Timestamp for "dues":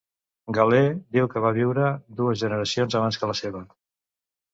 2.21-2.39